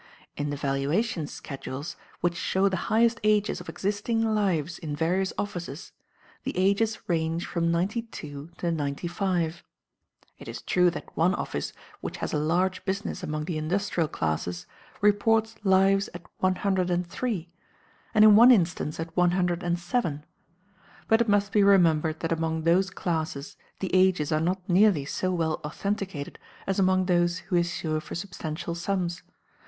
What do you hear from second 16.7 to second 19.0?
and three, and in one instance